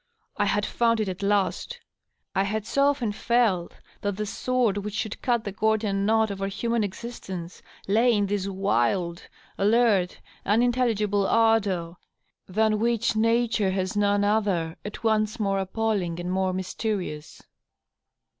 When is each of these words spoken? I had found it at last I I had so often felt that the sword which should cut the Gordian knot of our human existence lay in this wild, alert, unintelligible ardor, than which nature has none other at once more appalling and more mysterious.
I 0.35 0.45
had 0.45 0.65
found 0.65 0.99
it 0.99 1.07
at 1.07 1.21
last 1.21 1.79
I 2.33 2.39
I 2.39 2.43
had 2.45 2.65
so 2.65 2.85
often 2.87 3.11
felt 3.11 3.75
that 4.01 4.17
the 4.17 4.25
sword 4.25 4.77
which 4.77 4.95
should 4.95 5.21
cut 5.21 5.43
the 5.43 5.51
Gordian 5.51 6.07
knot 6.07 6.31
of 6.31 6.41
our 6.41 6.47
human 6.47 6.83
existence 6.83 7.61
lay 7.87 8.11
in 8.11 8.25
this 8.25 8.47
wild, 8.47 9.21
alert, 9.59 10.19
unintelligible 10.43 11.27
ardor, 11.27 11.93
than 12.47 12.79
which 12.79 13.15
nature 13.15 13.69
has 13.69 13.95
none 13.95 14.23
other 14.23 14.75
at 14.83 15.03
once 15.03 15.39
more 15.39 15.59
appalling 15.59 16.19
and 16.19 16.31
more 16.31 16.51
mysterious. 16.51 17.43